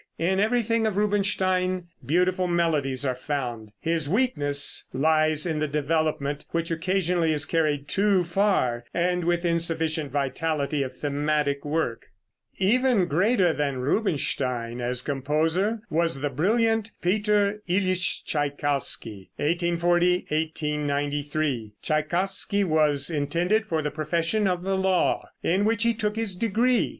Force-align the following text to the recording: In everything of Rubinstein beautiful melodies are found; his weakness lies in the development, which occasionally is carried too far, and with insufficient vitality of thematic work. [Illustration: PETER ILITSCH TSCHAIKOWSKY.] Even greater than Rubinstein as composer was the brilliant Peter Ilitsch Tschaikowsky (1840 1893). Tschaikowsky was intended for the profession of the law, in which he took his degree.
In 0.17 0.39
everything 0.39 0.87
of 0.87 0.97
Rubinstein 0.97 1.89
beautiful 2.03 2.47
melodies 2.47 3.05
are 3.05 3.13
found; 3.13 3.71
his 3.79 4.09
weakness 4.09 4.85
lies 4.93 5.45
in 5.45 5.59
the 5.59 5.67
development, 5.67 6.43
which 6.49 6.71
occasionally 6.71 7.31
is 7.31 7.45
carried 7.45 7.87
too 7.87 8.23
far, 8.23 8.83
and 8.95 9.23
with 9.23 9.45
insufficient 9.45 10.11
vitality 10.11 10.81
of 10.81 10.93
thematic 10.97 11.63
work. 11.63 12.07
[Illustration: 12.57 12.81
PETER 12.81 12.87
ILITSCH 12.87 12.87
TSCHAIKOWSKY.] 12.87 12.89
Even 12.89 13.07
greater 13.07 13.53
than 13.53 13.77
Rubinstein 13.81 14.81
as 14.81 15.01
composer 15.03 15.81
was 15.91 16.21
the 16.21 16.31
brilliant 16.31 16.89
Peter 17.03 17.61
Ilitsch 17.69 18.23
Tschaikowsky 18.25 19.29
(1840 19.35 20.25
1893). 20.31 21.73
Tschaikowsky 21.83 22.63
was 22.63 23.11
intended 23.11 23.67
for 23.67 23.83
the 23.83 23.91
profession 23.91 24.47
of 24.47 24.63
the 24.63 24.75
law, 24.75 25.29
in 25.43 25.63
which 25.63 25.83
he 25.83 25.93
took 25.93 26.15
his 26.15 26.35
degree. 26.35 26.89